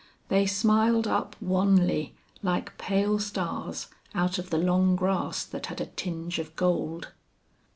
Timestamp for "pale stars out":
2.79-4.39